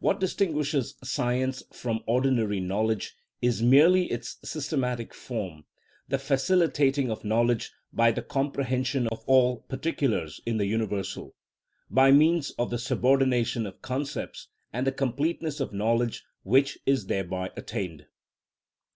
[0.00, 5.64] What distinguishes science from ordinary knowledge is merely its systematic form,
[6.08, 11.36] the facilitating of knowledge by the comprehension of all particulars in the universal,
[11.88, 17.52] by means of the subordination of concepts, and the completeness of knowledge which is thereby
[17.56, 18.06] attained.